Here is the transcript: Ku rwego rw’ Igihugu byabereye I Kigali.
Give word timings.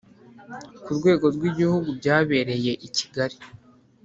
Ku 0.83 0.89
rwego 0.97 1.25
rw’ 1.35 1.43
Igihugu 1.49 1.89
byabereye 1.99 2.71
I 2.87 2.89
Kigali. 2.97 3.37